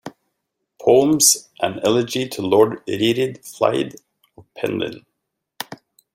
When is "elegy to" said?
1.85-2.41